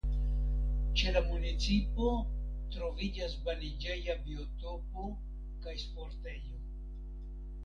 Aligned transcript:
Ĉe 1.01 1.11
la 1.17 1.19
municipo 1.25 2.07
troviĝas 2.77 3.35
baniĝeja 3.49 4.17
biotopo 4.25 5.07
kaj 5.67 5.77
sportejo. 5.85 6.61